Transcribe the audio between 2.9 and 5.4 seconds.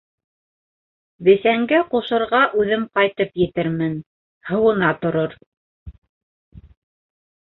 ҡайтып етермен, һыуына торор!